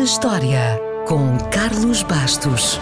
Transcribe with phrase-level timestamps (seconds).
[0.00, 2.80] na História, com Carlos Bastos.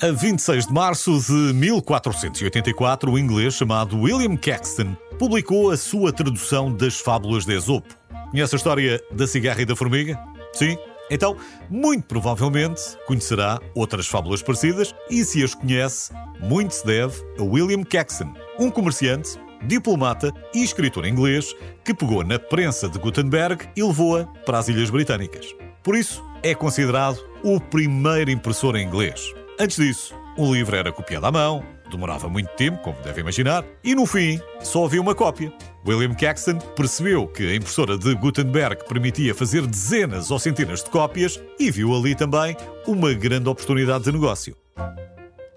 [0.00, 6.74] A 26 de março de 1484, o inglês chamado William Caxton publicou a sua tradução
[6.74, 7.94] das Fábulas de Esopo.
[8.30, 10.31] Conhece a história da cigarra e da formiga?
[10.52, 10.76] Sim?
[11.10, 11.36] Então,
[11.68, 17.82] muito provavelmente conhecerá outras fábulas parecidas e, se as conhece, muito se deve a William
[17.82, 24.24] Caxton, um comerciante, diplomata e escritor inglês que pegou na prensa de Gutenberg e levou-a
[24.46, 25.54] para as Ilhas Britânicas.
[25.82, 29.32] Por isso, é considerado o primeiro impressor em inglês.
[29.60, 31.62] Antes disso, o livro era copiado à mão,
[31.92, 35.52] demorava muito tempo, como deve imaginar, e no fim só havia uma cópia.
[35.86, 41.40] William Caxton percebeu que a impressora de Gutenberg permitia fazer dezenas ou centenas de cópias
[41.58, 44.56] e viu ali também uma grande oportunidade de negócio.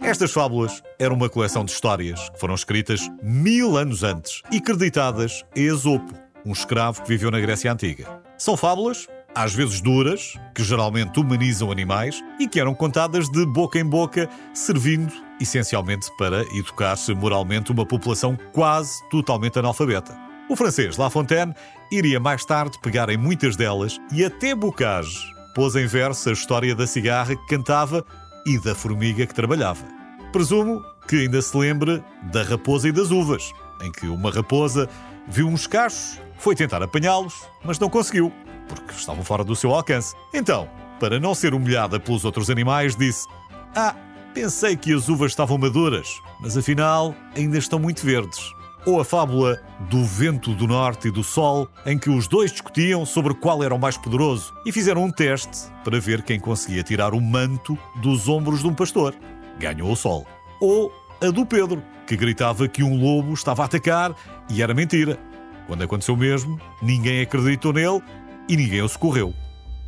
[0.00, 5.42] Estas fábulas eram uma coleção de histórias que foram escritas mil anos antes e creditadas
[5.56, 8.20] a Esopo, um escravo que viveu na Grécia Antiga.
[8.36, 13.78] São fábulas às vezes duras, que geralmente humanizam animais e que eram contadas de boca
[13.78, 20.16] em boca, servindo essencialmente para educar-se moralmente uma população quase totalmente analfabeta.
[20.48, 21.54] O francês La Fontaine
[21.90, 25.18] iria mais tarde pegar em muitas delas e até Bocage
[25.54, 28.04] pôs em verso a história da cigarra que cantava
[28.46, 29.84] e da formiga que trabalhava.
[30.32, 34.88] Presumo que ainda se lembre da raposa e das uvas, em que uma raposa
[35.28, 38.32] viu uns cachos, foi tentar apanhá-los, mas não conseguiu
[38.68, 40.14] porque estavam fora do seu alcance.
[40.32, 43.26] Então, para não ser humilhada pelos outros animais, disse:
[43.74, 43.94] Ah,
[44.32, 48.52] pensei que as uvas estavam maduras, mas afinal ainda estão muito verdes.
[48.86, 53.06] Ou a fábula do vento do norte e do sol, em que os dois discutiam
[53.06, 57.14] sobre qual era o mais poderoso e fizeram um teste para ver quem conseguia tirar
[57.14, 59.14] o manto dos ombros de um pastor.
[59.58, 60.26] Ganhou o sol.
[60.60, 60.92] Ou
[61.22, 64.14] a do Pedro, que gritava que um lobo estava a atacar
[64.50, 65.18] e era mentira.
[65.66, 68.02] Quando aconteceu mesmo, ninguém acreditou nele
[68.48, 69.34] e ninguém o socorreu.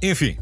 [0.02, 0.36] Enfim,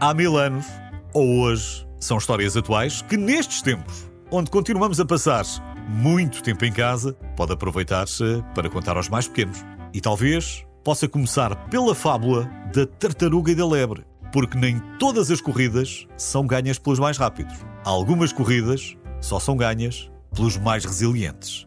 [0.00, 0.66] há mil anos,
[1.12, 5.44] ou hoje, são histórias atuais que nestes tempos, onde continuamos a passar
[5.88, 9.64] muito tempo em casa, pode aproveitar-se para contar aos mais pequenos.
[9.94, 15.40] E talvez possa começar pela fábula da tartaruga e da lebre, porque nem todas as
[15.40, 17.56] corridas são ganhas pelos mais rápidos.
[17.84, 21.66] Algumas corridas só são ganhas pelos mais resilientes.